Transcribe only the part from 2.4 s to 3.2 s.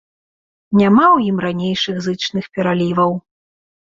пераліваў.